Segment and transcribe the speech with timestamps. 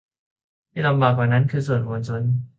[0.71, 2.21] ที่ลำบากกว่านั้นคือสื่อมวลชน